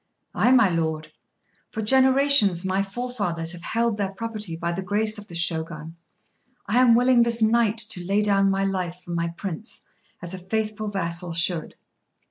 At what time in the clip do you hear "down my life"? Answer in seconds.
8.23-8.99